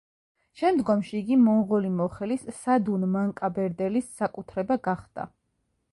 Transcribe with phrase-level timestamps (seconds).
[0.61, 5.29] შემდგომში იგი მონღოლი მოხელის სადუნ მანკაბერდელის საკუთრება გახდა.